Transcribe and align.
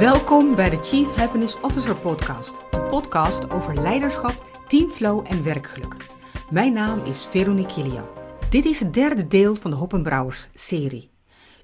Welkom 0.00 0.54
bij 0.54 0.70
de 0.70 0.82
Chief 0.82 1.14
Happiness 1.14 1.60
Officer 1.60 2.00
podcast. 2.00 2.54
De 2.70 2.80
podcast 2.80 3.50
over 3.50 3.74
leiderschap, 3.74 4.62
teamflow 4.68 5.26
en 5.28 5.44
werkgeluk. 5.44 5.96
Mijn 6.50 6.72
naam 6.72 7.04
is 7.04 7.26
Veronique 7.26 7.74
Kilian. 7.74 8.06
Dit 8.50 8.64
is 8.64 8.80
het 8.80 8.94
derde 8.94 9.26
deel 9.26 9.54
van 9.54 9.70
de 9.70 9.76
Hoppenbrouwers 9.76 10.48
serie. 10.54 11.10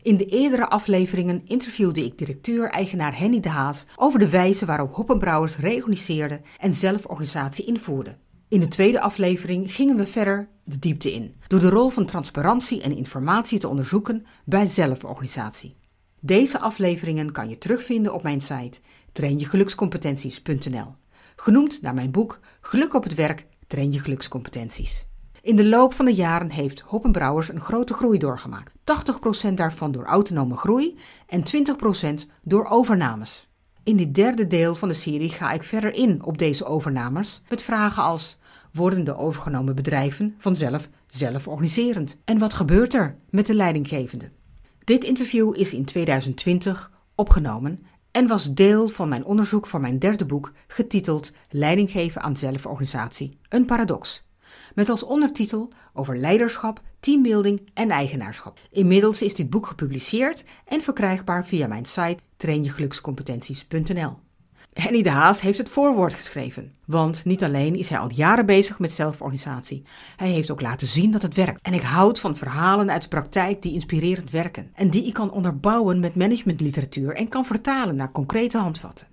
In 0.02 0.16
de 0.16 0.24
eerdere 0.24 0.68
afleveringen 0.68 1.42
interviewde 1.44 2.04
ik 2.04 2.18
directeur-eigenaar 2.18 3.18
Henny 3.18 3.40
de 3.40 3.48
Haas 3.48 3.86
over 3.96 4.18
de 4.18 4.30
wijze 4.30 4.66
waarop 4.66 4.94
Hoppenbrouwers 4.94 5.56
reorganiseerde 5.56 6.40
en 6.58 6.72
zelforganisatie 6.72 7.64
invoerde. 7.64 8.16
In 8.48 8.60
de 8.60 8.68
tweede 8.68 9.00
aflevering 9.00 9.72
gingen 9.72 9.96
we 9.96 10.06
verder 10.06 10.48
de 10.64 10.78
diepte 10.78 11.12
in, 11.12 11.34
door 11.46 11.60
de 11.60 11.70
rol 11.70 11.88
van 11.88 12.06
transparantie 12.06 12.82
en 12.82 12.96
informatie 12.96 13.58
te 13.58 13.68
onderzoeken 13.68 14.26
bij 14.44 14.66
zelforganisatie. 14.66 15.76
Deze 16.20 16.58
afleveringen 16.58 17.32
kan 17.32 17.48
je 17.48 17.58
terugvinden 17.58 18.14
op 18.14 18.22
mijn 18.22 18.40
site 18.40 18.78
trainjegelukscompetenties.nl, 19.12 20.94
genoemd 21.36 21.82
naar 21.82 21.94
mijn 21.94 22.10
boek 22.10 22.40
Geluk 22.60 22.94
op 22.94 23.02
het 23.02 23.14
werk, 23.14 23.46
train 23.66 23.92
je 23.92 23.98
gelukscompetenties. 23.98 25.06
In 25.42 25.56
de 25.56 25.64
loop 25.64 25.94
van 25.94 26.04
de 26.04 26.14
jaren 26.14 26.50
heeft 26.50 26.80
Hoppenbrouwers 26.80 27.48
een 27.48 27.60
grote 27.60 27.94
groei 27.94 28.18
doorgemaakt. 28.18 28.72
80% 29.50 29.54
daarvan 29.54 29.92
door 29.92 30.04
autonome 30.04 30.56
groei 30.56 30.98
en 31.26 31.42
20% 32.22 32.26
door 32.42 32.66
overnames. 32.68 33.48
In 33.82 33.96
dit 33.96 34.14
derde 34.14 34.46
deel 34.46 34.74
van 34.74 34.88
de 34.88 34.94
serie 34.94 35.30
ga 35.30 35.52
ik 35.52 35.62
verder 35.62 35.94
in 35.94 36.24
op 36.24 36.38
deze 36.38 36.64
overnames 36.64 37.42
met 37.48 37.62
vragen 37.62 38.02
als: 38.02 38.38
worden 38.72 39.04
de 39.04 39.16
overgenomen 39.16 39.74
bedrijven 39.74 40.34
vanzelf 40.38 40.88
zelforganiserend? 41.06 42.16
En 42.24 42.38
wat 42.38 42.54
gebeurt 42.54 42.94
er 42.94 43.16
met 43.30 43.46
de 43.46 43.54
leidinggevende? 43.54 44.30
Dit 44.86 45.04
interview 45.04 45.56
is 45.56 45.72
in 45.72 45.84
2020 45.84 46.90
opgenomen 47.14 47.86
en 48.10 48.26
was 48.26 48.54
deel 48.54 48.88
van 48.88 49.08
mijn 49.08 49.24
onderzoek 49.24 49.66
voor 49.66 49.80
mijn 49.80 49.98
derde 49.98 50.26
boek 50.26 50.52
getiteld 50.66 51.32
Leiding 51.50 51.90
geven 51.90 52.22
aan 52.22 52.36
zelforganisatie, 52.36 53.38
een 53.48 53.64
paradox. 53.64 54.24
Met 54.74 54.88
als 54.88 55.02
ondertitel 55.02 55.72
over 55.92 56.16
leiderschap, 56.18 56.82
teambuilding 57.00 57.70
en 57.74 57.90
eigenaarschap. 57.90 58.58
Inmiddels 58.70 59.22
is 59.22 59.34
dit 59.34 59.50
boek 59.50 59.66
gepubliceerd 59.66 60.44
en 60.64 60.82
verkrijgbaar 60.82 61.46
via 61.46 61.66
mijn 61.66 61.84
site 61.84 62.22
trainjegelukscompetenties.nl. 62.36 64.25
Henny 64.76 65.02
de 65.02 65.10
Haas 65.10 65.40
heeft 65.40 65.58
het 65.58 65.68
voorwoord 65.68 66.14
geschreven. 66.14 66.72
Want 66.84 67.24
niet 67.24 67.44
alleen 67.44 67.76
is 67.76 67.88
hij 67.88 67.98
al 67.98 68.10
jaren 68.12 68.46
bezig 68.46 68.78
met 68.78 68.92
zelforganisatie, 68.92 69.82
hij 70.16 70.28
heeft 70.28 70.50
ook 70.50 70.60
laten 70.60 70.86
zien 70.86 71.10
dat 71.10 71.22
het 71.22 71.34
werkt. 71.34 71.60
En 71.62 71.74
ik 71.74 71.80
houd 71.80 72.20
van 72.20 72.36
verhalen 72.36 72.90
uit 72.90 73.02
de 73.02 73.08
praktijk 73.08 73.62
die 73.62 73.72
inspirerend 73.72 74.30
werken 74.30 74.70
en 74.74 74.90
die 74.90 75.06
ik 75.06 75.12
kan 75.12 75.30
onderbouwen 75.30 76.00
met 76.00 76.14
managementliteratuur 76.14 77.14
en 77.14 77.28
kan 77.28 77.44
vertalen 77.44 77.96
naar 77.96 78.12
concrete 78.12 78.58
handvatten. 78.58 79.06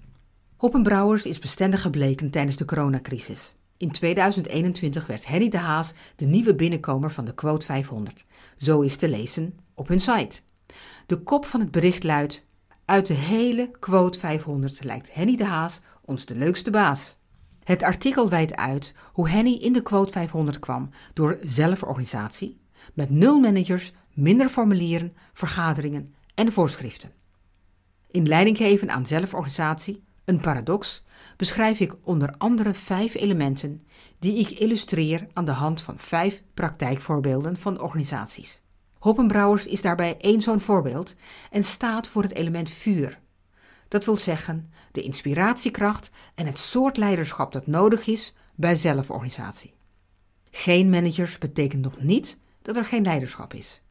Hoppenbrouwers 0.58 1.26
is 1.26 1.40
bestendig 1.40 1.82
gebleken 1.82 2.30
tijdens 2.30 2.56
de 2.56 2.66
coronacrisis. 2.66 3.54
In 3.78 3.92
2021 3.92 5.06
werd 5.06 5.26
Henny 5.26 5.50
de 5.50 5.58
Haas 5.58 5.94
de 6.16 6.26
nieuwe 6.26 6.56
binnenkomer 6.56 7.12
van 7.12 7.26
de 7.26 7.34
Quote 7.34 7.66
500. 7.66 8.26
Zo 8.58 8.82
is 8.82 8.96
te 8.96 9.10
lezen 9.10 9.60
op 9.74 9.88
hun 9.88 10.02
site. 10.02 10.40
De 11.06 11.18
kop 11.18 11.46
van 11.46 11.60
het 11.60 11.72
bericht 11.72 12.04
luidt: 12.04 12.46
Uit 12.94 13.08
de 13.08 13.14
hele 13.14 13.72
Quote 13.80 14.20
500 14.20 14.84
lijkt 14.84 15.14
Henny 15.14 15.36
de 15.36 15.46
Haas 15.46 15.80
ons 16.02 16.26
de 16.26 16.36
leukste 16.36 16.72
baas. 16.72 17.16
Het 17.64 17.84
artikel 17.84 18.30
wijdt 18.30 18.56
uit 18.56 18.94
hoe 19.14 19.30
Henny 19.30 19.54
in 19.54 19.74
de 19.74 19.82
Quote 19.82 20.12
500 20.12 20.60
kwam 20.60 20.90
door 21.14 21.38
zelforganisatie, 21.42 22.62
met 22.94 23.10
nul 23.10 23.40
managers, 23.40 23.94
minder 24.14 24.50
formulieren, 24.50 25.14
vergaderingen 25.34 26.14
en 26.36 26.52
voorschriften. 26.52 27.12
In 28.12 28.28
leiding 28.28 28.58
geven 28.58 28.92
aan 28.92 29.06
zelforganisatie, 29.06 30.04
een 30.26 30.40
paradox, 30.40 31.04
beschrijf 31.38 31.80
ik 31.80 31.96
onder 32.04 32.36
andere 32.38 32.74
vijf 32.74 33.16
elementen 33.16 33.88
die 34.20 34.38
ik 34.38 34.50
illustreer 34.50 35.28
aan 35.34 35.46
de 35.46 35.52
hand 35.52 35.82
van 35.82 36.00
vijf 36.00 36.44
praktijkvoorbeelden 36.54 37.58
van 37.58 37.82
organisaties. 37.82 38.63
Hoppenbrouwers 39.04 39.66
is 39.66 39.82
daarbij 39.82 40.18
één 40.18 40.42
zo'n 40.42 40.60
voorbeeld 40.60 41.16
en 41.52 41.64
staat 41.64 42.08
voor 42.08 42.22
het 42.22 42.34
element 42.34 42.70
vuur. 42.70 43.20
Dat 43.88 44.06
wil 44.06 44.18
zeggen 44.18 44.72
de 44.92 45.02
inspiratiekracht 45.02 46.12
en 46.36 46.46
het 46.46 46.58
soort 46.58 46.98
leiderschap 46.98 47.52
dat 47.52 47.68
nodig 47.68 48.08
is 48.08 48.34
bij 48.56 48.76
zelforganisatie. 48.76 49.74
Geen 50.52 50.90
managers 50.90 51.38
betekent 51.38 51.82
nog 51.82 52.02
niet 52.02 52.38
dat 52.62 52.76
er 52.76 52.86
geen 52.86 53.04
leiderschap 53.04 53.54
is. 53.54 53.82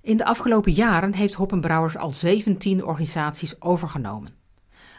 In 0.00 0.16
de 0.16 0.24
afgelopen 0.24 0.72
jaren 0.72 1.14
heeft 1.14 1.34
Hoppenbrouwers 1.34 1.96
al 1.96 2.12
17 2.12 2.84
organisaties 2.84 3.60
overgenomen. 3.60 4.34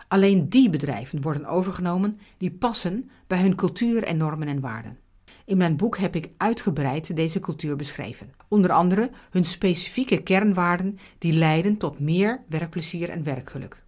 Alleen 0.08 0.50
die 0.50 0.70
bedrijven 0.70 1.22
worden 1.22 1.46
overgenomen 1.46 2.20
die 2.38 2.52
passen 2.52 3.10
bij 3.28 3.42
hun 3.42 3.56
cultuur 3.56 4.04
en 4.04 4.18
normen 4.18 4.48
en 4.48 4.60
waarden. 4.60 5.00
In 5.48 5.58
mijn 5.58 5.78
boek 5.78 5.98
heb 5.98 6.16
ik 6.16 6.30
uitgebreid 6.38 7.16
deze 7.16 7.40
cultuur 7.40 7.76
beschreven. 7.76 8.32
Onder 8.48 8.72
andere 8.72 9.10
hun 9.30 9.46
specifieke 9.46 10.24
kernwaarden 10.24 11.00
die 11.18 11.34
leiden 11.34 11.78
tot 11.78 12.00
meer 12.00 12.44
werkplezier 12.50 13.10
en 13.10 13.24
werkgeluk. 13.24 13.86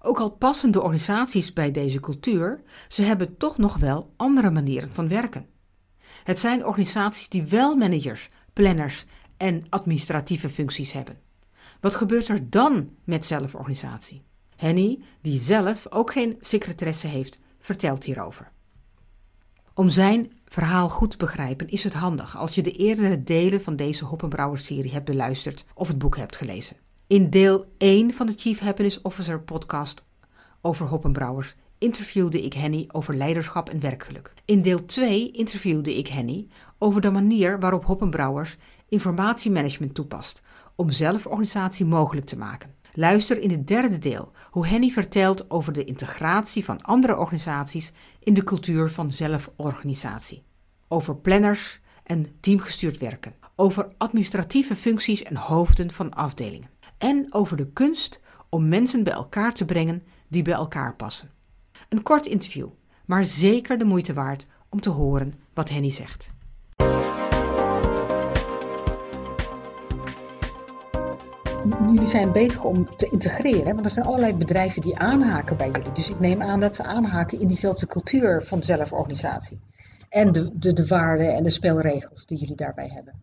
Ook 0.00 0.18
al 0.18 0.30
passen 0.30 0.70
de 0.70 0.80
organisaties 0.82 1.52
bij 1.52 1.70
deze 1.70 2.00
cultuur, 2.00 2.62
ze 2.88 3.02
hebben 3.02 3.36
toch 3.36 3.58
nog 3.58 3.76
wel 3.76 4.12
andere 4.16 4.50
manieren 4.50 4.90
van 4.90 5.08
werken. 5.08 5.46
Het 6.24 6.38
zijn 6.38 6.66
organisaties 6.66 7.28
die 7.28 7.42
wel 7.42 7.76
managers, 7.76 8.28
planners 8.52 9.04
en 9.36 9.66
administratieve 9.68 10.48
functies 10.48 10.92
hebben. 10.92 11.18
Wat 11.80 11.94
gebeurt 11.94 12.28
er 12.28 12.50
dan 12.50 12.90
met 13.04 13.24
zelforganisatie? 13.24 14.24
Henny, 14.56 15.02
die 15.20 15.40
zelf 15.40 15.86
ook 15.90 16.12
geen 16.12 16.36
secretaresse 16.40 17.06
heeft, 17.06 17.38
vertelt 17.58 18.04
hierover. 18.04 18.52
Om 19.76 19.90
zijn 19.90 20.32
verhaal 20.44 20.88
goed 20.88 21.10
te 21.10 21.16
begrijpen 21.16 21.68
is 21.68 21.84
het 21.84 21.94
handig 21.94 22.36
als 22.36 22.54
je 22.54 22.62
de 22.62 22.72
eerdere 22.72 23.22
delen 23.22 23.62
van 23.62 23.76
deze 23.76 24.04
Hoppenbrouwer-serie 24.04 24.92
hebt 24.92 25.04
beluisterd 25.04 25.64
of 25.74 25.88
het 25.88 25.98
boek 25.98 26.16
hebt 26.16 26.36
gelezen. 26.36 26.76
In 27.06 27.30
deel 27.30 27.66
1 27.78 28.12
van 28.12 28.26
de 28.26 28.32
Chief 28.36 28.58
Happiness 28.58 29.02
Officer 29.02 29.40
podcast 29.40 30.04
over 30.60 30.86
Hoppenbrouwers 30.86 31.54
interviewde 31.78 32.42
ik 32.42 32.52
Henny 32.52 32.84
over 32.92 33.16
leiderschap 33.16 33.68
en 33.68 33.80
werkgeluk. 33.80 34.32
In 34.44 34.62
deel 34.62 34.86
2 34.86 35.30
interviewde 35.30 35.96
ik 35.96 36.06
Henny 36.06 36.48
over 36.78 37.00
de 37.00 37.10
manier 37.10 37.60
waarop 37.60 37.84
Hoppenbrouwers 37.84 38.56
informatiemanagement 38.88 39.94
toepast 39.94 40.42
om 40.74 40.90
zelforganisatie 40.90 41.84
mogelijk 41.84 42.26
te 42.26 42.38
maken. 42.38 42.73
Luister 42.96 43.40
in 43.40 43.50
het 43.50 43.66
derde 43.66 43.98
deel 43.98 44.32
hoe 44.50 44.66
Henny 44.66 44.90
vertelt 44.90 45.50
over 45.50 45.72
de 45.72 45.84
integratie 45.84 46.64
van 46.64 46.82
andere 46.82 47.16
organisaties 47.16 47.92
in 48.20 48.34
de 48.34 48.44
cultuur 48.44 48.90
van 48.90 49.12
zelforganisatie. 49.12 50.42
Over 50.88 51.16
planners 51.16 51.80
en 52.02 52.26
teamgestuurd 52.40 52.98
werken. 52.98 53.34
Over 53.56 53.88
administratieve 53.96 54.76
functies 54.76 55.22
en 55.22 55.36
hoofden 55.36 55.90
van 55.90 56.14
afdelingen. 56.14 56.70
En 56.98 57.26
over 57.30 57.56
de 57.56 57.72
kunst 57.72 58.20
om 58.48 58.68
mensen 58.68 59.04
bij 59.04 59.12
elkaar 59.12 59.52
te 59.52 59.64
brengen 59.64 60.02
die 60.28 60.42
bij 60.42 60.54
elkaar 60.54 60.96
passen. 60.96 61.30
Een 61.88 62.02
kort 62.02 62.26
interview, 62.26 62.68
maar 63.04 63.24
zeker 63.24 63.78
de 63.78 63.84
moeite 63.84 64.12
waard 64.12 64.46
om 64.68 64.80
te 64.80 64.90
horen 64.90 65.34
wat 65.54 65.68
Henny 65.68 65.90
zegt. 65.90 66.33
Jullie 71.86 72.06
zijn 72.06 72.32
bezig 72.32 72.64
om 72.64 72.88
te 72.96 73.08
integreren, 73.10 73.74
want 73.74 73.84
er 73.84 73.90
zijn 73.90 74.06
allerlei 74.06 74.36
bedrijven 74.36 74.82
die 74.82 74.98
aanhaken 74.98 75.56
bij 75.56 75.70
jullie. 75.70 75.92
Dus 75.92 76.10
ik 76.10 76.20
neem 76.20 76.42
aan 76.42 76.60
dat 76.60 76.74
ze 76.74 76.82
aanhaken 76.82 77.40
in 77.40 77.48
diezelfde 77.48 77.86
cultuur 77.86 78.42
van 78.44 78.58
de 78.58 78.64
zelforganisatie. 78.64 79.58
En 80.08 80.32
de, 80.32 80.50
de, 80.58 80.72
de 80.72 80.86
waarden 80.86 81.34
en 81.34 81.42
de 81.42 81.50
spelregels 81.50 82.26
die 82.26 82.38
jullie 82.38 82.56
daarbij 82.56 82.88
hebben. 82.88 83.14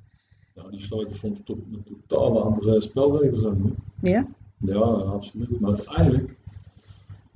Nou, 0.56 0.72
die 0.72 0.82
sluiten 0.82 1.16
soms 1.16 1.40
tot 1.46 1.58
een 1.58 2.00
totaal 2.08 2.44
andere 2.44 2.82
spelregels 2.82 3.46
aan. 3.46 3.76
Ja? 4.02 4.26
Ja, 4.58 4.80
absoluut. 4.80 5.60
Maar 5.60 5.72
uiteindelijk 5.72 6.38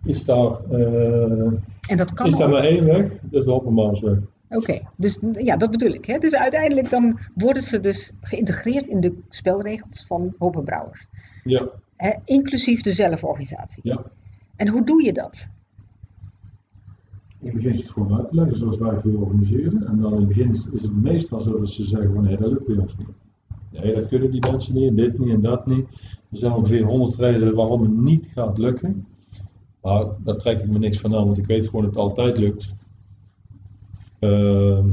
is 0.04 0.26
daar, 0.26 0.52
uh, 0.72 1.52
en 1.88 1.98
dat 1.98 2.14
kan 2.14 2.26
is 2.26 2.36
daar 2.36 2.50
maar 2.50 2.64
één 2.64 2.86
weg, 2.86 3.12
dat 3.22 3.40
is 3.40 3.44
de 3.44 3.52
openbaarsweg. 3.52 4.18
Oké, 4.50 4.82
dus 4.96 5.20
ja, 5.34 5.58
dat 5.58 5.72
bedoel 5.72 5.94
ik. 5.94 6.06
Hè? 6.06 6.18
Dus 6.18 6.36
uiteindelijk 6.36 6.90
dan 6.90 7.20
worden 7.36 7.64
ze 7.64 7.80
dus 7.80 8.12
geïntegreerd 8.22 8.86
in 8.86 9.00
de 9.00 9.18
spelregels 9.30 10.06
van 10.08 10.36
Hoppenbrouwers. 10.38 11.08
Ja. 11.44 11.70
Hè? 11.96 12.12
Inclusief 12.26 12.82
de 12.82 12.94
zelforganisatie. 12.94 13.80
Ja. 13.84 14.04
En 14.56 14.68
hoe 14.68 14.86
doe 14.86 15.04
je 15.04 15.14
dat? 15.14 15.48
In 17.40 17.48
het 17.48 17.54
begin 17.54 17.72
is 17.72 17.80
het 17.80 17.90
gewoon 17.90 18.18
uit 18.18 18.28
te 18.28 18.36
leggen 18.36 18.58
zoals 18.58 18.78
wij 18.78 18.90
het 18.90 19.04
willen 19.04 19.20
organiseren. 19.20 19.88
En 19.88 20.00
dan 20.00 20.14
in 20.14 20.20
het 20.20 20.28
begin 20.28 20.52
is 20.52 20.82
het 20.82 21.02
meestal 21.02 21.42
zo 21.42 21.60
dat 21.60 21.72
ze 21.72 21.84
zeggen 21.84 22.14
van 22.14 22.24
nee, 22.24 22.38
dat 22.38 22.50
lukt 22.50 22.66
bij 22.66 22.78
ons 22.78 22.98
niet. 22.98 23.08
Nee, 23.72 23.94
dat 23.94 24.08
kunnen 24.08 24.32
die 24.32 24.52
mensen 24.52 24.74
niet, 24.74 24.90
en 24.90 24.96
dit 24.96 25.20
niet 25.20 25.34
en 25.34 25.42
dat 25.42 25.66
niet. 25.66 25.88
Er 26.32 26.38
zijn 26.38 26.54
ongeveer 26.54 26.84
honderd 26.84 27.16
redenen 27.16 27.56
waarom 27.56 27.82
het 27.82 27.98
niet 27.98 28.32
gaat 28.34 28.58
lukken. 28.58 29.06
Maar 29.82 30.06
daar 30.24 30.36
trek 30.36 30.60
ik 30.60 30.70
me 30.70 30.78
niks 30.78 31.00
van 31.00 31.16
aan, 31.16 31.26
want 31.26 31.38
ik 31.38 31.46
weet 31.46 31.66
gewoon 31.66 31.82
dat 31.82 31.94
het 31.94 32.04
altijd 32.04 32.38
lukt. 32.38 32.74
Uh, 34.26 34.86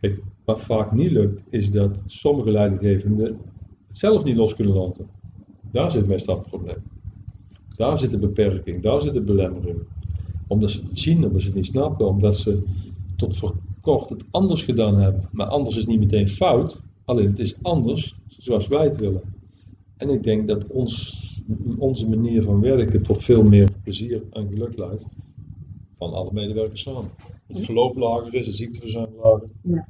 kijk, 0.00 0.22
wat 0.44 0.60
vaak 0.60 0.92
niet 0.92 1.10
lukt, 1.10 1.42
is 1.50 1.70
dat 1.70 2.02
sommige 2.06 2.50
leidinggevenden 2.50 3.38
het 3.88 3.98
zelf 3.98 4.24
niet 4.24 4.36
los 4.36 4.54
kunnen 4.54 4.74
laten. 4.74 5.06
Daar 5.72 5.90
zit 5.90 6.06
meestal 6.06 6.36
het 6.38 6.46
probleem. 6.46 6.82
Daar 7.76 7.98
zit 7.98 8.10
de 8.10 8.18
beperking, 8.18 8.82
daar 8.82 9.00
zit 9.00 9.12
de 9.12 9.20
belemmering. 9.20 9.78
Omdat 10.46 10.70
ze 10.70 10.80
het 10.88 10.98
zien, 10.98 11.24
omdat 11.24 11.40
ze 11.40 11.46
het 11.46 11.56
niet 11.56 11.66
snappen, 11.66 12.06
omdat 12.06 12.36
ze 12.36 12.62
tot 13.16 13.36
voor 13.36 13.54
kort 13.80 14.10
het 14.10 14.24
anders 14.30 14.62
gedaan 14.62 15.00
hebben. 15.00 15.28
Maar 15.32 15.46
anders 15.46 15.76
is 15.76 15.86
niet 15.86 15.98
meteen 15.98 16.28
fout, 16.28 16.82
alleen 17.04 17.26
het 17.26 17.38
is 17.38 17.54
anders 17.62 18.14
zoals 18.26 18.68
wij 18.68 18.84
het 18.84 18.96
willen. 18.96 19.22
En 19.96 20.10
ik 20.10 20.22
denk 20.22 20.48
dat 20.48 20.66
ons, 20.66 21.22
onze 21.78 22.08
manier 22.08 22.42
van 22.42 22.60
werken 22.60 23.02
tot 23.02 23.24
veel 23.24 23.44
meer 23.44 23.68
plezier 23.82 24.22
en 24.30 24.48
geluk 24.48 24.76
leidt 24.76 25.04
van 25.98 26.12
alle 26.12 26.32
medewerkers 26.32 26.82
samen. 26.82 27.10
Het 27.46 27.64
verloop 27.64 27.96
lager 27.96 28.34
is, 28.34 28.46
de 28.46 28.52
ziekteverzuim 28.52 29.14
lager. 29.22 29.48
Ja. 29.62 29.88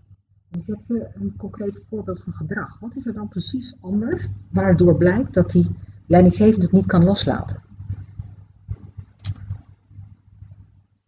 Ik 0.51 0.63
heb 0.67 0.81
je 0.87 1.11
een 1.13 1.37
concreet 1.37 1.85
voorbeeld 1.89 2.23
van 2.23 2.33
gedrag. 2.33 2.81
Wat 2.81 2.97
is 2.97 3.07
er 3.07 3.13
dan 3.13 3.29
precies 3.29 3.77
anders 3.81 4.29
waardoor 4.51 4.97
blijkt 4.97 5.35
dat 5.35 5.51
die 5.51 5.67
leidinggevende 6.07 6.65
het 6.65 6.75
niet 6.75 6.87
kan 6.87 7.05
loslaten? 7.05 7.63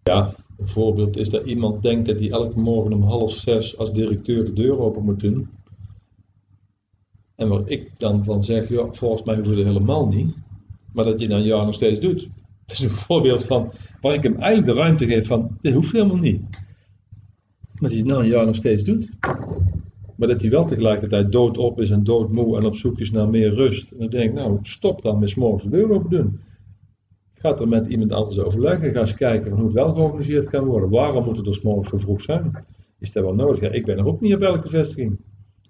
Ja, 0.02 0.34
een 0.56 0.68
voorbeeld 0.68 1.16
is 1.16 1.30
dat 1.30 1.46
iemand 1.46 1.82
denkt 1.82 2.06
dat 2.06 2.18
hij 2.18 2.30
elke 2.30 2.58
morgen 2.58 2.92
om 2.92 3.02
half 3.02 3.30
zes 3.32 3.78
als 3.78 3.92
directeur 3.92 4.44
de 4.44 4.52
deur 4.52 4.78
open 4.78 5.04
moet 5.04 5.20
doen. 5.20 5.48
En 7.34 7.48
waar 7.48 7.68
ik 7.68 7.98
dan 7.98 8.24
van 8.24 8.44
zeg, 8.44 8.68
ja, 8.68 8.92
volgens 8.92 9.22
mij 9.22 9.36
hoeft 9.36 9.48
het 9.48 9.66
helemaal 9.66 10.08
niet. 10.08 10.34
Maar 10.92 11.04
dat 11.04 11.20
je 11.20 11.28
dan 11.28 11.42
jaar 11.42 11.64
nog 11.64 11.74
steeds 11.74 12.00
doet. 12.00 12.28
Dat 12.70 12.78
is 12.78 12.84
een 12.84 12.90
voorbeeld 12.90 13.44
van 13.44 13.72
waar 14.00 14.14
ik 14.14 14.22
hem 14.22 14.36
eigenlijk 14.36 14.76
de 14.76 14.82
ruimte 14.82 15.06
geef 15.06 15.26
van, 15.26 15.56
dit 15.60 15.74
hoeft 15.74 15.92
helemaal 15.92 16.16
niet. 16.16 16.40
Maar 17.78 17.90
hij 17.90 17.98
het 17.98 18.06
na 18.06 18.18
een 18.18 18.26
jaar 18.26 18.46
nog 18.46 18.54
steeds 18.54 18.84
doet. 18.84 19.10
Maar 20.16 20.28
dat 20.28 20.40
hij 20.40 20.50
wel 20.50 20.64
tegelijkertijd 20.64 21.32
doodop 21.32 21.80
is 21.80 21.90
en 21.90 22.04
doodmoe 22.04 22.56
en 22.56 22.64
op 22.64 22.76
zoek 22.76 22.98
is 22.98 23.10
naar 23.10 23.28
meer 23.28 23.54
rust. 23.54 23.90
En 23.90 23.98
dan 23.98 24.08
denk 24.08 24.28
ik, 24.28 24.34
nou, 24.34 24.58
stop 24.62 25.02
dan 25.02 25.18
met 25.18 25.36
morgens 25.36 25.64
de 25.64 25.70
deur 25.70 25.90
open 25.90 26.10
doen. 26.10 26.40
Ga 27.34 27.56
er 27.56 27.68
met 27.68 27.86
iemand 27.86 28.12
anders 28.12 28.38
overleggen. 28.38 28.92
Ga 28.92 29.00
eens 29.00 29.14
kijken 29.14 29.52
hoe 29.52 29.64
het 29.64 29.72
wel 29.72 29.94
georganiseerd 29.94 30.46
kan 30.46 30.64
worden. 30.64 30.90
Waarom 30.90 31.24
moet 31.24 31.36
het 31.36 31.46
er 31.46 31.54
's 31.54 31.60
morgens 31.60 31.88
zo 31.88 31.96
vroeg 31.98 32.22
zijn? 32.22 32.52
Is 32.98 33.12
dat 33.12 33.24
wel 33.24 33.34
nodig? 33.34 33.60
Ja, 33.60 33.70
ik 33.70 33.84
ben 33.84 33.98
er 33.98 34.06
ook 34.06 34.20
niet 34.20 34.34
op 34.34 34.40
elke 34.40 34.68
vestiging. 34.68 35.18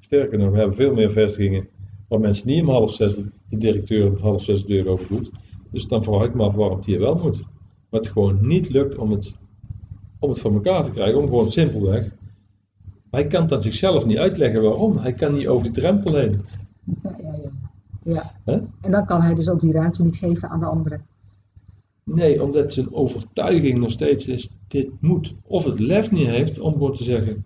Sterker 0.01 0.39
nog, 0.39 0.51
we 0.51 0.59
hebben 0.59 0.77
veel 0.77 0.95
meer 0.95 1.11
vestigingen 1.11 1.69
waar 2.09 2.21
mensen 2.21 2.49
niet 2.49 2.63
om 2.63 2.69
half 2.69 2.95
zes 2.95 3.15
de 3.15 3.25
directeur 3.49 4.11
om 4.11 4.17
half 4.17 4.45
zes 4.45 4.61
de 4.63 4.69
deur 4.69 4.89
open 4.89 5.07
doet. 5.09 5.31
Dus 5.71 5.89
dan 5.89 6.05
vraag 6.05 6.25
ik 6.25 6.35
me 6.35 6.43
af 6.43 6.55
waarom 6.55 6.77
het 6.77 6.87
hier 6.87 6.99
wel 6.99 7.15
moet. 7.15 7.39
Maar 7.89 8.01
het 8.01 8.09
gewoon 8.09 8.47
niet 8.47 8.69
lukt 8.69 8.99
om 8.99 9.11
het, 9.11 9.37
om 10.19 10.31
het 10.31 10.39
voor 10.39 10.53
elkaar 10.53 10.85
te 10.85 10.91
krijgen, 10.91 11.19
om 11.19 11.27
gewoon 11.27 11.53
simpelweg. 11.53 12.11
Hij 13.11 13.27
kan 13.27 13.53
aan 13.53 13.63
zichzelf 13.63 14.07
niet 14.07 14.19
uitleggen 14.19 14.63
waarom. 14.63 14.99
Hij 14.99 15.13
kan 15.13 15.33
niet 15.33 15.47
over 15.47 15.63
die 15.63 15.73
drempel 15.73 16.15
heen. 16.15 16.41
Ja, 17.03 17.17
ja, 17.23 17.35
ja. 18.03 18.33
ja. 18.45 18.65
En 18.81 18.91
dan 18.91 19.07
kan 19.07 19.21
hij 19.23 19.35
dus 19.35 19.49
ook 19.49 19.61
die 19.61 19.73
ruimte 19.73 20.05
niet 20.05 20.17
geven 20.17 20.49
aan 20.49 20.61
de 20.61 20.67
anderen. 20.67 21.07
Nee, 22.05 22.43
omdat 22.43 22.73
zijn 22.73 22.93
overtuiging 22.95 23.79
nog 23.79 23.91
steeds 23.91 24.27
is, 24.27 24.51
dit 24.69 24.91
moet. 25.01 25.35
Of 25.43 25.65
het 25.65 25.79
lef 25.79 26.11
niet 26.11 26.27
heeft 26.27 26.61
om 26.61 26.73
gewoon 26.73 26.95
te 26.95 27.05
zeggen, 27.05 27.45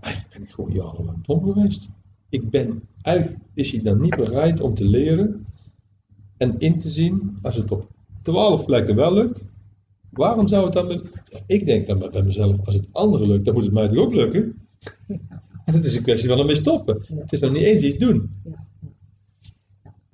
eigenlijk 0.00 0.34
ben 0.34 0.42
ik 0.42 0.50
gewoon 0.50 0.72
jarenlang 0.72 1.24
dom 1.26 1.52
geweest. 1.52 1.88
Ik 2.28 2.50
ben, 2.50 2.82
eigenlijk 3.02 3.38
is 3.54 3.70
hij 3.70 3.82
dan 3.82 4.00
niet 4.00 4.16
bereid 4.16 4.60
om 4.60 4.74
te 4.74 4.84
leren 4.84 5.46
en 6.42 6.54
in 6.58 6.78
te 6.78 6.90
zien, 6.90 7.38
als 7.42 7.56
het 7.56 7.70
op 7.70 7.88
twaalf 8.22 8.64
plekken 8.64 8.94
wel 8.94 9.12
lukt, 9.12 9.44
waarom 10.10 10.48
zou 10.48 10.64
het 10.64 10.72
dan 10.72 11.02
ik 11.46 11.66
denk 11.66 11.86
dan 11.86 11.98
bij 11.98 12.22
mezelf, 12.22 12.56
als 12.64 12.74
het 12.74 12.86
anderen 12.92 13.26
lukt, 13.26 13.44
dan 13.44 13.54
moet 13.54 13.64
het 13.64 13.72
mij 13.72 13.88
toch 13.88 13.98
ook 13.98 14.14
lukken? 14.14 14.54
En 15.64 15.74
het 15.74 15.84
is 15.84 15.96
een 15.96 16.02
kwestie 16.02 16.28
van 16.28 16.38
ermee 16.38 16.54
stoppen. 16.54 17.02
Het 17.14 17.32
is 17.32 17.40
dan 17.40 17.52
niet 17.52 17.62
eens 17.62 17.82
iets 17.82 17.98
doen. 17.98 18.30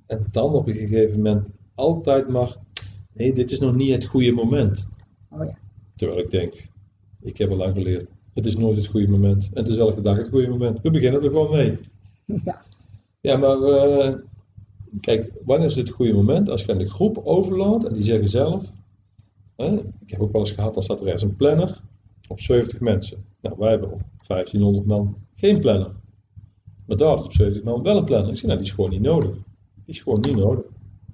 En 0.06 0.26
dan 0.30 0.52
op 0.52 0.66
een 0.66 0.75
gegeven 0.75 1.16
moment 1.16 1.46
altijd 1.75 2.28
maar, 2.28 2.56
nee, 3.12 3.32
dit 3.32 3.50
is 3.50 3.58
nog 3.58 3.74
niet 3.74 3.92
het 3.92 4.04
goede 4.04 4.32
moment. 4.32 4.86
Oh 5.31 5.44
ja. 5.44 5.58
Terwijl 5.96 6.20
ik 6.20 6.31
denk, 6.31 6.54
ik 7.20 7.38
heb 7.38 7.50
al 7.50 7.56
lang 7.56 7.74
geleerd, 7.74 8.06
het 8.34 8.46
is 8.46 8.56
nooit 8.56 8.76
het 8.76 8.86
goede 8.86 9.08
moment. 9.08 9.48
En 9.52 9.62
het 9.62 9.69
is 9.69 9.76
elke 9.76 10.02
dag 10.02 10.16
het 10.16 10.28
goede 10.28 10.48
moment. 10.48 10.81
We 10.82 10.90
beginnen 10.90 11.22
er 11.22 11.31
gewoon 11.31 11.50
mee. 11.50 11.78
Ja. 12.44 12.62
Ja, 13.20 13.36
maar 13.36 13.62
eh, 13.62 14.14
kijk, 15.00 15.32
wanneer 15.44 15.67
is 15.67 15.76
het 15.76 15.90
goede 15.90 16.12
moment? 16.12 16.50
Als 16.50 16.62
je 16.62 16.73
aan 16.73 16.79
de 16.79 16.90
groep 16.90 17.20
overlaat 17.25 17.85
en 17.85 17.93
die 17.93 18.02
zeggen 18.02 18.29
zelf, 18.29 18.73
hè, 19.56 19.75
ik 19.76 20.11
heb 20.11 20.20
ook 20.20 20.32
wel 20.32 20.40
eens 20.40 20.50
gehad, 20.50 20.75
dan 20.75 20.82
staat 20.82 21.00
er 21.00 21.05
ergens 21.05 21.23
een 21.23 21.37
planner 21.37 21.81
op 22.29 22.40
70 22.40 22.81
mensen. 22.81 23.25
Nou, 23.40 23.56
wij 23.58 23.70
hebben 23.70 23.93
op 23.93 24.02
1500 24.26 24.87
man 24.87 25.17
geen 25.37 25.61
planner. 25.61 25.90
Maar 26.87 26.96
daar 26.96 27.25
op 27.25 27.32
70 27.32 27.62
man 27.62 27.82
wel 27.82 27.96
een 27.96 28.05
planner. 28.05 28.31
Ik 28.31 28.37
zeg, 28.37 28.46
nou, 28.46 28.58
die 28.58 28.69
is 28.69 28.75
gewoon 28.75 28.90
niet 28.90 29.00
nodig. 29.00 29.31
Die 29.31 29.94
is 29.94 30.00
gewoon 30.00 30.20
niet 30.20 30.37
nodig. 30.37 30.64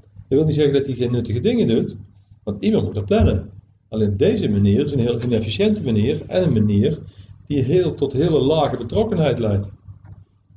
Dat 0.02 0.38
wil 0.38 0.44
niet 0.44 0.54
zeggen 0.54 0.74
dat 0.74 0.86
hij 0.86 0.94
geen 0.94 1.12
nuttige 1.12 1.40
dingen 1.40 1.66
doet, 1.66 1.96
want 2.42 2.62
iemand 2.62 2.84
moet 2.84 2.96
er 2.96 3.04
plannen. 3.04 3.50
Alleen 3.88 4.16
deze 4.16 4.48
manier 4.48 4.84
is 4.84 4.92
een 4.92 4.98
heel 4.98 5.22
inefficiënte 5.22 5.82
manier 5.82 6.22
en 6.26 6.42
een 6.42 6.52
manier 6.52 6.98
die 7.46 7.62
heel, 7.62 7.94
tot 7.94 8.12
hele 8.12 8.40
lage 8.40 8.76
betrokkenheid 8.76 9.38
leidt. 9.38 9.72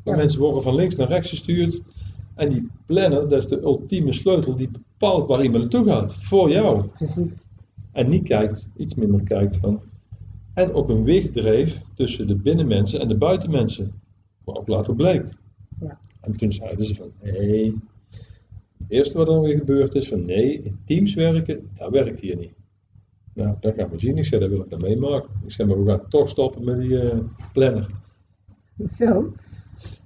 Ja. 0.04 0.16
Mensen 0.16 0.40
worden 0.40 0.64
van 0.64 0.76
links 0.76 0.96
naar 0.96 1.08
rechts 1.08 1.30
gestuurd 1.30 1.82
en 2.38 2.50
die 2.50 2.70
planner, 2.86 3.30
dat 3.30 3.42
is 3.42 3.48
de 3.48 3.62
ultieme 3.62 4.14
sleutel 4.14 4.56
die 4.56 4.70
bepaalt 4.70 5.28
waar 5.28 5.44
iemand 5.44 5.62
naartoe 5.62 5.86
gaat, 5.86 6.16
voor 6.16 6.50
jou. 6.50 6.88
Precies. 6.88 7.46
En 7.92 8.10
niet 8.10 8.24
kijkt, 8.24 8.70
iets 8.76 8.96
minder 8.96 9.24
kijkt 9.24 9.56
van. 9.56 9.82
En 10.54 10.74
ook 10.74 10.90
een 10.90 11.04
wegdreef 11.04 11.82
tussen 11.96 12.28
de 12.28 12.36
binnenmensen 12.36 13.00
en 13.00 13.08
de 13.08 13.18
buitenmensen. 13.18 13.92
Wat 14.44 14.58
ook 14.58 14.68
later 14.68 14.96
bleek. 14.96 15.26
Ja. 15.80 16.00
En 16.22 16.38
toen 16.38 16.54
zeiden 16.54 16.86
ze 16.86 16.96
van, 16.96 17.12
nee. 17.22 17.76
Het 18.78 18.88
eerste 18.88 19.18
wat 19.18 19.28
dan 19.28 19.42
weer 19.42 19.58
gebeurd 19.58 19.96
is 19.96 20.08
van, 20.08 20.26
nee, 20.26 20.62
in 20.62 20.78
teams 20.86 21.14
werken, 21.14 21.70
dat 21.78 21.92
werkt 21.92 22.20
hier 22.20 22.38
niet. 22.38 22.54
Nou, 23.34 23.56
dat 23.60 23.76
gaan 23.76 23.90
we 23.90 24.00
zien. 24.00 24.18
Ik 24.18 24.26
zei, 24.26 24.42
dat 24.42 24.50
wil 24.50 24.62
ik 24.62 24.70
dan 24.70 24.82
meemaken. 24.82 25.30
Ik 25.46 25.52
zei, 25.52 25.68
maar 25.68 25.84
we 25.84 25.90
gaan 25.90 26.10
toch 26.10 26.30
stoppen 26.30 26.64
met 26.64 26.80
die 26.80 27.00
eh, 27.00 27.18
planner. 27.54 27.90
Zo. 28.86 29.34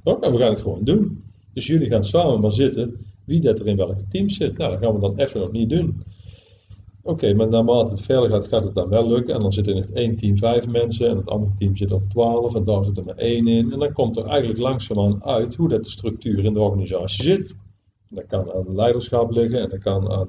Oh, 0.04 0.26
en 0.26 0.32
we 0.32 0.38
gaan 0.38 0.50
het 0.50 0.62
gewoon 0.62 0.84
doen. 0.84 1.24
Dus 1.54 1.68
jullie 1.68 1.90
gaan 1.90 2.04
samen 2.04 2.40
maar 2.40 2.52
zitten 2.52 3.06
wie 3.26 3.42
dat 3.42 3.60
er 3.60 3.68
in 3.68 3.76
welke 3.76 4.08
team 4.08 4.30
zit. 4.30 4.58
Nou, 4.58 4.72
dat 4.72 4.80
gaan 4.84 4.94
we 4.94 5.00
dan 5.00 5.18
even 5.18 5.40
nog 5.40 5.52
niet 5.52 5.70
doen. 5.70 6.04
Oké, 7.04 7.34
maar 7.34 7.50
naarmate 7.50 7.92
het 7.92 8.02
verder 8.02 8.30
gaat, 8.30 8.48
gaat 8.48 8.64
het 8.64 8.74
dan 8.74 8.90
wel 8.90 9.08
lukken. 9.08 9.36
En 9.36 9.42
dan 9.42 9.54
zitten 9.54 9.76
in 9.76 9.82
het 9.82 9.92
één 9.92 10.18
team 10.18 10.38
vijf 10.38 10.68
mensen 10.68 11.10
en 11.10 11.18
het 11.18 11.30
andere 11.30 11.52
team 11.58 11.78
zit 11.78 11.92
op 11.92 12.10
twaalf 12.10 12.56
en 12.56 12.64
daar 12.64 12.84
zit 12.84 12.98
er 12.98 13.06
maar 13.06 13.16
één 13.16 13.48
in. 13.48 13.72
En 13.72 13.80
dan 13.80 13.94
komt 13.94 14.18
er 14.18 14.26
eigenlijk 14.26 14.60
langzaamaan 14.60 15.24
uit 15.24 15.56
hoe 15.56 15.70
dat 15.70 15.84
de 15.84 15.90
structuur 15.90 16.46
in 16.46 16.54
de 16.54 16.60
organisatie 16.60 17.24
zit. 17.24 17.56
Dat 18.10 18.26
kan 18.28 18.52
aan 18.52 18.76
leiderschap 18.76 19.32
liggen 19.32 19.62
en 19.62 19.70
dat 19.70 19.80
kan 19.80 20.12
aan 20.12 20.28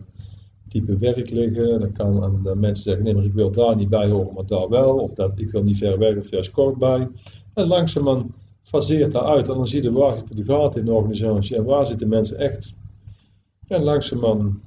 type 0.68 0.98
werk 0.98 1.30
liggen. 1.30 1.72
En 1.72 1.80
dat 1.80 1.92
kan 1.92 2.22
aan 2.22 2.40
de 2.42 2.54
mensen 2.56 2.84
zeggen, 2.84 3.04
nee, 3.04 3.14
maar 3.14 3.24
ik 3.24 3.32
wil 3.32 3.50
daar 3.50 3.76
niet 3.76 3.88
bij 3.88 4.08
horen, 4.08 4.34
maar 4.34 4.46
daar 4.46 4.68
wel. 4.68 4.98
Of 4.98 5.12
dat 5.12 5.32
ik 5.38 5.50
wil 5.50 5.62
niet 5.62 5.78
ver 5.78 5.98
weg 5.98 6.16
of 6.16 6.30
juist 6.30 6.50
kort 6.50 6.78
bij. 6.78 7.08
En 7.54 7.66
langzaamaan 7.66 8.34
faseert 8.62 9.12
dat 9.12 9.24
uit 9.24 9.48
en 9.48 9.54
dan 9.54 9.66
zie 9.66 9.82
je 9.82 9.92
waar 9.92 10.16
zitten 10.18 10.36
de 10.36 10.44
gaten 10.44 10.80
in 10.80 10.86
de 10.86 10.92
organisatie 10.92 11.56
en 11.56 11.64
waar 11.64 11.86
zitten 11.86 12.08
mensen 12.08 12.38
echt. 12.38 12.74
En 13.68 13.82
langzaamaan, 13.82 14.62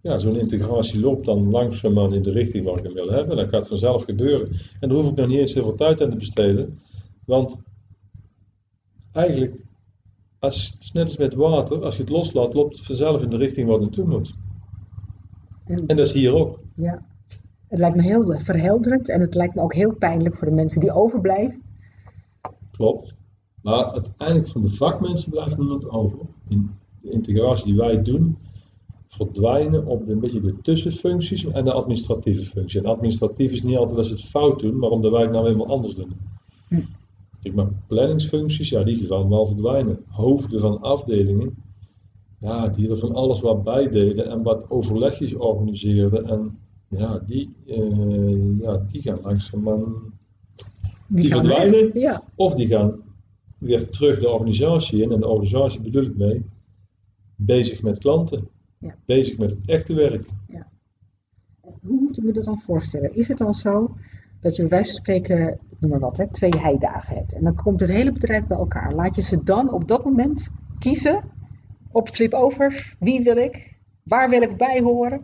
ja, 0.00 0.18
zo'n 0.18 0.38
integratie 0.38 1.00
loopt 1.00 1.24
dan 1.24 1.50
langzaamaan 1.50 2.14
in 2.14 2.22
de 2.22 2.30
richting 2.30 2.64
waar 2.64 2.78
ik 2.78 2.84
hem 2.84 2.92
wil 2.92 3.10
hebben. 3.10 3.36
Dat 3.36 3.48
gaat 3.48 3.68
vanzelf 3.68 4.04
gebeuren. 4.04 4.48
En 4.80 4.88
daar 4.88 4.98
hoef 4.98 5.10
ik 5.10 5.16
nog 5.16 5.28
niet 5.28 5.38
eens 5.38 5.54
heel 5.54 5.62
veel 5.62 5.74
tijd 5.74 6.02
aan 6.02 6.10
te 6.10 6.16
besteden. 6.16 6.78
Want 7.24 7.56
eigenlijk, 9.12 9.54
als, 10.38 10.70
het 10.74 10.82
is 10.82 10.92
net 10.92 11.06
als 11.06 11.16
met 11.16 11.34
water, 11.34 11.84
als 11.84 11.96
je 11.96 12.02
het 12.02 12.10
loslaat, 12.10 12.54
loopt 12.54 12.76
het 12.76 12.86
vanzelf 12.86 13.22
in 13.22 13.30
de 13.30 13.36
richting 13.36 13.66
waar 13.66 13.78
het 13.78 13.84
naartoe 13.84 14.06
moet. 14.06 14.34
En, 15.64 15.86
En 15.86 15.96
dat 15.96 16.06
is 16.06 16.12
hier 16.12 16.34
ook. 16.34 16.58
ja. 16.74 17.04
Het 17.68 17.78
lijkt 17.78 17.96
me 17.96 18.02
heel 18.02 18.38
verhelderend 18.38 19.08
en 19.08 19.20
het 19.20 19.34
lijkt 19.34 19.54
me 19.54 19.60
ook 19.60 19.74
heel 19.74 19.94
pijnlijk 19.94 20.36
voor 20.36 20.48
de 20.48 20.54
mensen 20.54 20.80
die 20.80 20.92
overblijven. 20.92 21.62
Klopt. 22.76 23.14
Maar 23.62 23.84
uiteindelijk 23.84 24.48
van 24.48 24.60
de 24.60 24.68
vakmensen 24.68 25.30
blijft 25.30 25.58
niemand 25.58 25.90
over. 25.90 26.18
In 26.48 26.70
de 27.00 27.10
integratie 27.10 27.64
die 27.64 27.76
wij 27.76 28.02
doen, 28.02 28.36
verdwijnen 29.08 29.86
op 29.86 30.06
de, 30.06 30.12
een 30.12 30.20
beetje 30.20 30.40
de 30.40 30.60
tussenfuncties 30.62 31.44
en 31.44 31.64
de 31.64 31.72
administratieve 31.72 32.44
functie. 32.44 32.80
En 32.80 32.86
administratief 32.86 33.52
is 33.52 33.62
niet 33.62 33.76
altijd 33.76 33.98
als 33.98 34.06
ze 34.06 34.12
het 34.12 34.24
fout 34.24 34.60
doen, 34.60 34.78
maar 34.78 34.90
omdat 34.90 35.12
wij 35.12 35.22
het 35.22 35.30
nou 35.30 35.48
eenmaal 35.48 35.66
anders 35.66 35.94
doen. 35.94 36.12
Hm. 36.68 36.80
Kijk, 37.40 37.54
maar 37.54 37.68
planningsfuncties, 37.86 38.68
ja, 38.68 38.82
die 38.82 39.06
gaan 39.06 39.28
wel 39.28 39.46
verdwijnen. 39.46 40.04
Hoofden 40.08 40.60
van 40.60 40.80
afdelingen, 40.80 41.54
ja, 42.40 42.68
die 42.68 42.90
er 42.90 42.96
van 42.96 43.14
alles 43.14 43.40
wat 43.40 43.64
bij 43.64 43.88
deden 43.88 44.30
en 44.30 44.42
wat 44.42 44.70
overlegjes 44.70 45.34
organiseerden. 45.34 46.26
En 46.26 46.58
ja, 46.88 47.18
die, 47.18 47.54
eh, 47.66 48.60
ja, 48.60 48.84
die 48.88 49.02
gaan 49.02 49.18
langzaamaan 49.22 50.14
Die 51.06 51.30
gaan 51.30 51.46
weg. 51.46 51.56
verdwijnen? 51.56 51.98
Ja. 51.98 52.22
Of 52.34 52.54
die 52.54 52.66
gaan 52.66 53.02
weer 53.58 53.90
terug 53.90 54.20
de 54.20 54.28
organisatie 54.28 55.02
in. 55.02 55.12
En 55.12 55.20
de 55.20 55.28
organisatie 55.28 55.80
bedoel 55.80 56.04
ik 56.04 56.16
mee. 56.16 56.44
Bezig 57.36 57.82
met 57.82 57.98
klanten. 57.98 58.48
Ja. 58.78 58.94
Bezig 59.04 59.38
met 59.38 59.50
het 59.50 59.58
echte 59.66 59.94
werk. 59.94 60.28
Hoe 61.86 62.00
moet 62.00 62.18
ik 62.18 62.24
me 62.24 62.32
dat 62.32 62.44
dan 62.44 62.58
voorstellen? 62.58 63.14
Is 63.14 63.28
het 63.28 63.38
dan 63.38 63.54
zo 63.54 63.96
dat 64.40 64.56
je 64.56 64.62
bij 64.62 64.70
wijze 64.70 64.90
van 64.90 65.00
spreken, 65.00 65.58
noem 65.80 65.90
maar 65.90 66.00
wat, 66.00 66.16
hè, 66.16 66.30
twee 66.30 66.56
heidagen 66.56 67.16
hebt. 67.16 67.32
En 67.32 67.44
dan 67.44 67.54
komt 67.54 67.80
het 67.80 67.90
hele 67.90 68.12
bedrijf 68.12 68.46
bij 68.46 68.56
elkaar. 68.56 68.94
Laat 68.94 69.14
je 69.14 69.22
ze 69.22 69.42
dan 69.42 69.72
op 69.72 69.88
dat 69.88 70.04
moment 70.04 70.50
kiezen 70.78 71.24
op 71.90 72.08
flip-overs. 72.08 72.96
Wie 72.98 73.22
wil 73.22 73.36
ik? 73.36 73.74
Waar 74.02 74.30
wil 74.30 74.42
ik 74.42 74.56
bij 74.56 74.80
horen? 74.80 75.20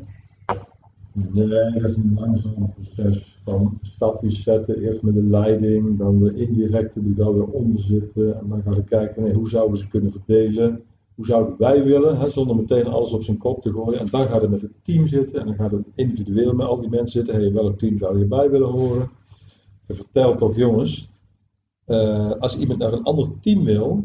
Nee, 1.15 1.49
dat 1.49 1.85
is 1.85 1.97
een 1.97 2.15
langzaam 2.15 2.73
proces 2.75 3.39
van 3.45 3.79
stapjes 3.83 4.43
zetten. 4.43 4.79
Eerst 4.79 5.03
met 5.03 5.15
de 5.15 5.23
leiding, 5.23 5.99
dan 5.99 6.19
de 6.19 6.35
indirecte 6.35 7.03
die 7.03 7.15
daar 7.15 7.35
weer 7.35 7.47
onder 7.47 7.83
zitten. 7.83 8.39
En 8.39 8.49
dan 8.49 8.63
gaan 8.63 8.75
we 8.75 8.85
kijken 8.85 9.23
nee, 9.23 9.33
hoe 9.33 9.49
zouden 9.49 9.73
we 9.73 9.83
ze 9.83 9.89
kunnen 9.89 10.11
verdelen. 10.11 10.83
Hoe 11.15 11.27
zouden 11.27 11.55
wij 11.59 11.85
willen, 11.85 12.19
hè, 12.19 12.31
zonder 12.31 12.57
meteen 12.57 12.87
alles 12.87 13.13
op 13.13 13.23
zijn 13.23 13.39
kop 13.39 13.63
te 13.63 13.73
gooien. 13.73 14.01
En 14.01 14.07
dan 14.11 14.27
gaat 14.27 14.41
het 14.41 14.51
met 14.51 14.63
het 14.63 14.73
team 14.83 15.07
zitten 15.07 15.41
en 15.41 15.47
dan 15.47 15.55
gaat 15.55 15.71
het 15.71 15.87
individueel 15.95 16.53
met 16.55 16.67
al 16.67 16.81
die 16.81 16.89
mensen 16.89 17.13
zitten. 17.13 17.35
Hey, 17.35 17.53
welk 17.53 17.79
team 17.79 17.99
zou 17.99 18.19
je 18.19 18.25
bij 18.25 18.51
willen 18.51 18.71
horen? 18.71 19.11
Je 19.87 19.95
vertelt 19.95 20.39
toch 20.39 20.57
jongens, 20.57 21.11
uh, 21.87 22.31
als 22.31 22.57
iemand 22.59 22.79
naar 22.79 22.93
een 22.93 23.03
ander 23.03 23.29
team 23.41 23.65
wil, 23.65 24.05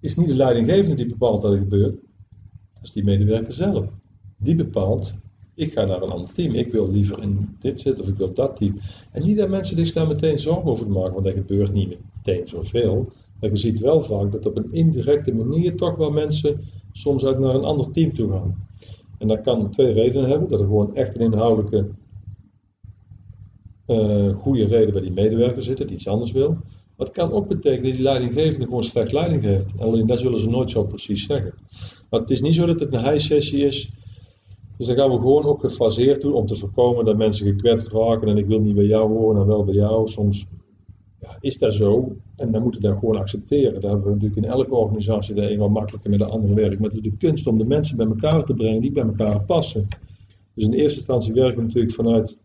is 0.00 0.16
niet 0.16 0.28
de 0.28 0.34
leidinggevende 0.34 0.96
die 0.96 1.08
bepaalt 1.08 1.42
dat 1.42 1.52
er 1.52 1.58
gebeurt. 1.58 1.94
Dat 2.74 2.82
is 2.82 2.92
die 2.92 3.04
medewerker 3.04 3.52
zelf. 3.52 3.86
Die 4.38 4.54
bepaalt 4.54 5.14
ik 5.54 5.72
ga 5.72 5.84
naar 5.84 6.02
een 6.02 6.10
ander 6.10 6.32
team. 6.32 6.54
Ik 6.54 6.72
wil 6.72 6.90
liever 6.90 7.22
in 7.22 7.56
dit 7.60 7.80
zitten 7.80 8.02
of 8.02 8.10
ik 8.10 8.16
wil 8.16 8.32
dat 8.32 8.56
team. 8.56 8.80
En 9.10 9.22
niet 9.22 9.36
dat 9.36 9.48
mensen 9.48 9.76
zich 9.76 9.92
daar 9.92 10.06
meteen 10.06 10.38
zorgen 10.38 10.70
over 10.70 10.90
maken, 10.90 11.12
want 11.12 11.24
dat 11.24 11.34
gebeurt 11.34 11.72
niet 11.72 11.96
meteen 12.16 12.48
zoveel. 12.48 13.12
Maar 13.40 13.50
je 13.50 13.56
ziet 13.56 13.80
wel 13.80 14.02
vaak 14.02 14.32
dat 14.32 14.46
op 14.46 14.56
een 14.56 14.72
indirecte 14.72 15.34
manier 15.34 15.76
toch 15.76 15.96
wel 15.96 16.10
mensen 16.10 16.60
soms 16.92 17.24
uit 17.24 17.38
naar 17.38 17.54
een 17.54 17.64
ander 17.64 17.90
team 17.90 18.14
toe 18.14 18.30
gaan. 18.30 18.66
En 19.18 19.28
dat 19.28 19.40
kan 19.40 19.70
twee 19.70 19.92
redenen 19.92 20.28
hebben. 20.28 20.48
Dat 20.48 20.60
er 20.60 20.66
gewoon 20.66 20.96
echt 20.96 21.14
een 21.14 21.20
inhoudelijke 21.20 21.86
uh, 23.86 24.34
goede 24.34 24.66
reden 24.66 24.92
bij 24.92 25.02
die 25.02 25.12
medewerker 25.12 25.62
zit, 25.62 25.78
die 25.78 25.86
iets 25.86 26.08
anders 26.08 26.32
wil. 26.32 26.48
Maar 26.96 27.06
het 27.06 27.16
kan 27.16 27.32
ook 27.32 27.48
betekenen 27.48 27.84
dat 27.84 27.92
die 27.92 28.02
leidinggevende 28.02 28.64
gewoon 28.64 28.84
slecht 28.84 29.12
leiding 29.12 29.42
geeft. 29.42 29.78
Alleen 29.78 30.06
dat 30.06 30.18
zullen 30.18 30.40
ze 30.40 30.48
nooit 30.48 30.70
zo 30.70 30.84
precies 30.84 31.26
zeggen. 31.26 31.54
Maar 32.10 32.20
het 32.20 32.30
is 32.30 32.40
niet 32.40 32.54
zo 32.54 32.66
dat 32.66 32.80
het 32.80 32.92
een 32.92 33.10
high-sessie 33.10 33.64
is 33.64 33.90
dus 34.84 34.94
dan 34.94 35.04
gaan 35.04 35.14
we 35.16 35.22
gewoon 35.22 35.44
ook 35.44 35.60
gefaseerd 35.60 36.20
doen 36.20 36.32
om 36.32 36.46
te 36.46 36.56
voorkomen 36.56 37.04
dat 37.04 37.16
mensen 37.16 37.46
gekwetst 37.46 37.88
raken 37.88 38.28
en 38.28 38.36
ik 38.36 38.46
wil 38.46 38.60
niet 38.60 38.74
bij 38.74 38.84
jou 38.84 39.08
horen 39.08 39.40
en 39.40 39.46
wel 39.46 39.64
bij 39.64 39.74
jou. 39.74 40.08
Soms 40.08 40.46
ja, 41.20 41.36
is 41.40 41.58
dat 41.58 41.74
zo 41.74 42.16
en 42.36 42.52
dan 42.52 42.62
moeten 42.62 42.80
we 42.80 42.88
dat 42.88 42.98
gewoon 42.98 43.16
accepteren. 43.16 43.80
Daar 43.80 43.90
hebben 43.90 44.08
we 44.08 44.14
natuurlijk 44.14 44.46
in 44.46 44.52
elke 44.52 44.74
organisatie 44.74 45.34
de 45.34 45.50
een 45.50 45.58
wat 45.58 45.70
makkelijker 45.70 46.10
met 46.10 46.18
de 46.18 46.24
andere 46.24 46.54
werk. 46.54 46.78
Maar 46.78 46.90
het 46.90 46.94
is 46.94 47.10
de 47.10 47.16
kunst 47.16 47.46
om 47.46 47.58
de 47.58 47.64
mensen 47.64 47.96
bij 47.96 48.06
elkaar 48.06 48.44
te 48.44 48.54
brengen 48.54 48.80
die 48.80 48.92
bij 48.92 49.02
elkaar 49.02 49.44
passen. 49.44 49.88
Dus 50.54 50.64
in 50.64 50.72
eerste 50.72 50.98
instantie 50.98 51.32
werken 51.32 51.56
we 51.56 51.66
natuurlijk 51.66 51.94
vanuit 51.94 52.38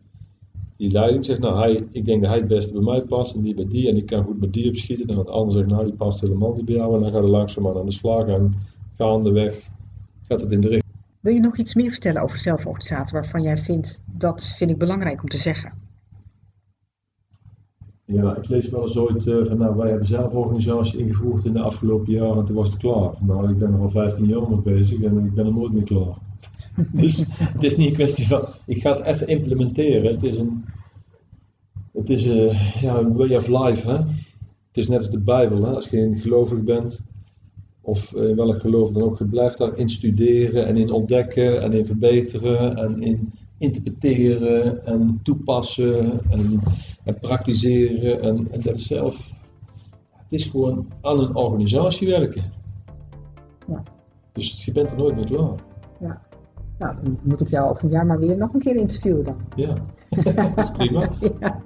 die 0.76 0.90
leiding. 0.90 1.24
Zegt 1.24 1.40
nou, 1.40 1.58
hij, 1.58 1.84
ik 1.92 2.04
denk 2.04 2.20
dat 2.20 2.30
hij 2.30 2.38
het 2.38 2.48
beste 2.48 2.72
bij 2.72 2.82
mij 2.82 3.02
past 3.02 3.34
en 3.34 3.42
die 3.42 3.54
bij 3.54 3.68
die 3.68 3.88
en 3.88 3.96
ik 3.96 4.06
kan 4.06 4.24
goed 4.24 4.40
met 4.40 4.52
die 4.52 4.68
opschieten. 4.68 5.08
En 5.08 5.16
wat 5.16 5.28
ander 5.28 5.54
zegt 5.54 5.68
nou, 5.68 5.84
die 5.84 5.94
past 5.94 6.20
helemaal 6.20 6.54
niet 6.54 6.64
bij 6.64 6.74
jou 6.74 6.94
en 6.94 7.00
dan 7.00 7.12
gaat 7.12 7.22
er 7.22 7.28
langzaam 7.28 7.68
aan 7.68 7.86
de 7.86 7.92
slag 7.92 8.26
en 8.26 8.54
gaandeweg 8.96 9.68
gaat 10.28 10.40
het 10.40 10.52
in 10.52 10.60
de 10.60 10.68
richting. 10.68 10.89
Wil 11.20 11.34
je 11.34 11.40
nog 11.40 11.56
iets 11.56 11.74
meer 11.74 11.90
vertellen 11.90 12.22
over 12.22 12.38
zelforganisatie 12.38 13.12
waarvan 13.12 13.42
jij 13.42 13.58
vindt 13.58 14.02
dat 14.06 14.44
vind 14.44 14.70
ik 14.70 14.78
belangrijk 14.78 15.22
om 15.22 15.28
te 15.28 15.38
zeggen? 15.38 15.72
Ja, 18.04 18.36
ik 18.36 18.48
lees 18.48 18.68
wel 18.68 18.82
eens 18.82 18.96
ooit 18.96 19.26
uh, 19.26 19.46
van 19.46 19.58
nou, 19.58 19.76
wij 19.76 19.88
hebben 19.88 20.06
zelforganisatie 20.06 20.98
ingevoerd 20.98 21.44
in 21.44 21.52
de 21.52 21.60
afgelopen 21.60 22.12
jaren 22.12 22.38
en 22.38 22.44
toen 22.44 22.56
was 22.56 22.68
het 22.68 22.76
klaar. 22.76 23.12
Nou, 23.20 23.50
ik 23.50 23.58
ben 23.58 23.72
er 23.72 23.80
al 23.80 23.90
15 23.90 24.26
jaar 24.26 24.50
mee 24.50 24.60
bezig 24.60 25.02
en 25.02 25.24
ik 25.24 25.34
ben 25.34 25.46
er 25.46 25.52
nooit 25.52 25.72
meer 25.72 25.82
klaar. 25.82 26.14
dus 26.92 27.24
het 27.28 27.62
is 27.62 27.76
niet 27.76 27.88
een 27.88 27.94
kwestie 27.94 28.26
van, 28.26 28.44
ik 28.66 28.80
ga 28.80 28.96
het 28.96 29.06
even 29.06 29.26
implementeren. 29.26 30.14
Het 30.14 30.22
is 30.22 30.38
een, 30.38 30.64
het 31.92 32.10
is 32.10 32.24
een, 32.24 32.50
ja, 32.80 32.98
een 32.98 33.16
way 33.16 33.34
of 33.36 33.46
life. 33.46 33.90
Hè? 33.90 33.96
Het 33.96 34.78
is 34.78 34.88
net 34.88 34.98
als 34.98 35.10
de 35.10 35.20
Bijbel. 35.20 35.64
Hè? 35.64 35.70
Als 35.70 35.88
je 35.88 36.14
gelovig 36.14 36.62
bent, 36.62 37.02
of 37.80 38.14
in 38.14 38.36
welk 38.36 38.60
geloof 38.60 38.90
dan 38.90 39.02
ook, 39.02 39.18
je 39.18 39.24
blijft 39.24 39.58
daarin 39.58 39.90
studeren 39.90 40.66
en 40.66 40.76
in 40.76 40.90
ontdekken 40.90 41.62
en 41.62 41.72
in 41.72 41.86
verbeteren 41.86 42.76
en 42.76 43.02
in 43.02 43.32
interpreteren 43.58 44.86
en 44.86 45.20
toepassen 45.22 46.20
en, 46.30 46.60
en 47.04 47.18
praktiseren. 47.18 48.22
En, 48.22 48.48
en, 48.50 48.62
dat 48.62 48.80
zelf, 48.80 49.30
het 50.12 50.26
is 50.28 50.44
gewoon 50.44 50.86
aan 51.00 51.20
een 51.20 51.34
organisatie 51.34 52.08
werken. 52.08 52.52
Ja. 53.68 53.82
Dus 54.32 54.64
je 54.64 54.72
bent 54.72 54.90
er 54.90 54.96
nooit 54.96 55.16
meer 55.16 55.26
klaar. 55.26 55.54
Ja. 56.00 56.22
Nou, 56.78 56.96
dan 57.02 57.18
moet 57.22 57.40
ik 57.40 57.48
jou 57.48 57.70
over 57.70 57.84
een 57.84 57.90
jaar 57.90 58.06
maar 58.06 58.18
weer 58.18 58.36
nog 58.36 58.54
een 58.54 58.60
keer 58.60 58.76
interviewen 58.76 59.24
dan. 59.24 59.36
Ja, 59.56 59.74
dat 60.54 60.58
is 60.58 60.70
prima. 60.70 61.10
ja. 61.40 61.60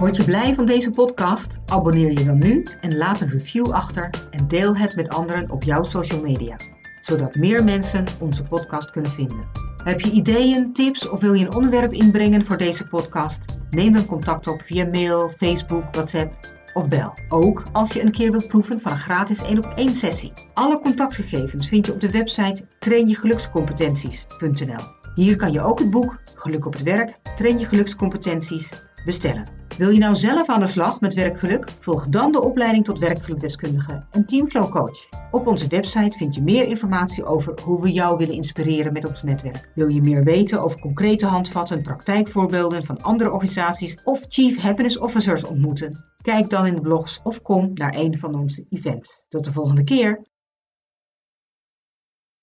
Word 0.00 0.16
je 0.16 0.24
blij 0.24 0.54
van 0.54 0.66
deze 0.66 0.90
podcast? 0.90 1.58
Abonneer 1.66 2.12
je 2.12 2.24
dan 2.24 2.38
nu 2.38 2.66
en 2.80 2.96
laat 2.96 3.20
een 3.20 3.28
review 3.28 3.70
achter 3.70 4.10
en 4.30 4.48
deel 4.48 4.76
het 4.76 4.96
met 4.96 5.08
anderen 5.08 5.50
op 5.50 5.62
jouw 5.62 5.82
social 5.82 6.20
media, 6.20 6.56
zodat 7.00 7.34
meer 7.34 7.64
mensen 7.64 8.04
onze 8.20 8.42
podcast 8.42 8.90
kunnen 8.90 9.10
vinden. 9.10 9.48
Heb 9.84 10.00
je 10.00 10.10
ideeën, 10.10 10.72
tips 10.72 11.08
of 11.08 11.20
wil 11.20 11.32
je 11.32 11.44
een 11.44 11.54
onderwerp 11.54 11.92
inbrengen 11.92 12.46
voor 12.46 12.56
deze 12.56 12.86
podcast? 12.86 13.58
Neem 13.70 13.92
dan 13.92 14.06
contact 14.06 14.46
op 14.46 14.62
via 14.62 14.86
mail, 14.86 15.30
Facebook, 15.30 15.84
WhatsApp 15.92 16.34
of 16.72 16.88
bel. 16.88 17.14
Ook 17.28 17.62
als 17.72 17.92
je 17.92 18.02
een 18.02 18.12
keer 18.12 18.30
wilt 18.30 18.48
proeven 18.48 18.80
van 18.80 18.92
een 18.92 18.98
gratis 18.98 19.42
1 19.42 19.64
op 19.64 19.72
1 19.76 19.94
sessie. 19.94 20.32
Alle 20.54 20.80
contactgegevens 20.80 21.68
vind 21.68 21.86
je 21.86 21.92
op 21.92 22.00
de 22.00 22.10
website 22.10 22.66
trainjegelukscompetenties.nl. 22.78 24.98
Hier 25.14 25.36
kan 25.36 25.52
je 25.52 25.62
ook 25.62 25.78
het 25.78 25.90
boek 25.90 26.20
Geluk 26.34 26.66
op 26.66 26.72
het 26.72 26.82
werk, 26.82 27.18
Train 27.36 27.58
je 27.58 27.66
gelukscompetenties 27.66 28.70
bestellen. 29.04 29.59
Wil 29.80 29.90
je 29.90 29.98
nou 29.98 30.14
zelf 30.14 30.48
aan 30.48 30.60
de 30.60 30.66
slag 30.66 31.00
met 31.00 31.14
werkgeluk? 31.14 31.70
Volg 31.78 32.08
dan 32.08 32.32
de 32.32 32.42
opleiding 32.42 32.84
tot 32.84 32.98
werkgelukdeskundige 32.98 34.04
en 34.10 34.26
Teamflow 34.26 34.70
Coach. 34.70 35.08
Op 35.30 35.46
onze 35.46 35.66
website 35.66 36.16
vind 36.16 36.34
je 36.34 36.42
meer 36.42 36.66
informatie 36.66 37.24
over 37.24 37.60
hoe 37.62 37.82
we 37.82 37.92
jou 37.92 38.18
willen 38.18 38.34
inspireren 38.34 38.92
met 38.92 39.04
ons 39.04 39.22
netwerk. 39.22 39.70
Wil 39.74 39.88
je 39.88 40.02
meer 40.02 40.24
weten 40.24 40.62
over 40.62 40.80
concrete 40.80 41.26
handvatten, 41.26 41.82
praktijkvoorbeelden 41.82 42.84
van 42.84 43.02
andere 43.02 43.30
organisaties 43.30 44.02
of 44.04 44.24
Chief 44.28 44.58
Happiness 44.58 44.98
Officers 44.98 45.44
ontmoeten? 45.44 46.04
Kijk 46.22 46.50
dan 46.50 46.66
in 46.66 46.74
de 46.74 46.80
blogs 46.80 47.20
of 47.22 47.42
kom 47.42 47.70
naar 47.74 47.94
een 47.94 48.18
van 48.18 48.34
onze 48.34 48.66
events. 48.70 49.22
Tot 49.28 49.44
de 49.44 49.52
volgende 49.52 49.84
keer! 49.84 50.29